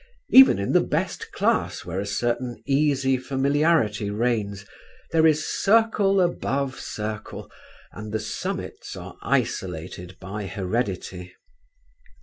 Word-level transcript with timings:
Even 0.31 0.57
in 0.57 0.71
the 0.71 0.81
best 0.81 1.31
class 1.31 1.85
where 1.85 1.99
a 1.99 2.07
certain 2.07 2.63
easy 2.65 3.17
familiarity 3.17 4.09
reigns 4.09 4.65
there 5.11 5.27
is 5.27 5.47
circle 5.47 6.19
above 6.19 6.79
circle, 6.79 7.51
and 7.91 8.11
the 8.11 8.19
summits 8.19 8.95
are 8.95 9.15
isolated 9.21 10.17
by 10.19 10.47
heredity. 10.47 11.35